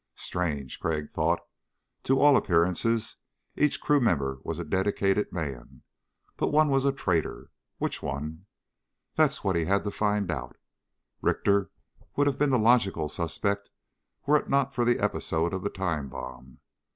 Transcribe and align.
Strange, 0.15 0.79
Crag 0.79 1.11
thought, 1.11 1.41
to 2.01 2.19
all 2.19 2.35
appearances 2.35 3.17
each 3.55 3.79
crew 3.79 3.99
member 4.01 4.39
was 4.43 4.57
a 4.57 4.65
dedicated 4.65 5.31
man. 5.31 5.83
But 6.37 6.47
one 6.49 6.69
was 6.69 6.85
a 6.85 6.91
traitor. 6.91 7.51
Which 7.77 8.01
one? 8.01 8.47
That's 9.13 9.43
what 9.43 9.55
he 9.55 9.65
had 9.65 9.83
to 9.83 9.91
find 9.91 10.31
out. 10.31 10.55
Richter 11.21 11.69
would 12.15 12.25
have 12.25 12.39
been 12.39 12.49
the 12.49 12.57
logical 12.57 13.09
suspect 13.09 13.69
were 14.25 14.37
it 14.37 14.49
not 14.49 14.73
for 14.73 14.85
the 14.85 14.97
episode 14.97 15.53
of 15.53 15.61
the 15.61 15.69
time 15.69 16.09
bomb. 16.09 16.61